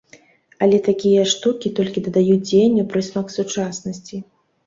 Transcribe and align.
Але 0.67 0.77
такія 0.87 1.25
штукі 1.33 1.71
толькі 1.81 2.03
дадаюць 2.07 2.39
дзеянню 2.47 2.85
прысмак 2.93 3.27
сучаснасці. 3.37 4.15